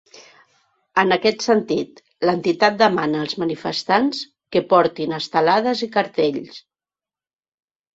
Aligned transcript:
En 1.01 1.15
aquest 1.17 1.45
sentit, 1.47 2.01
l’entitat 2.29 2.81
demana 2.81 3.23
als 3.27 3.37
manifestants 3.45 4.25
que 4.53 4.67
portin 4.75 5.17
estelades 5.23 5.89
i 5.91 5.95
cartells. 6.01 6.63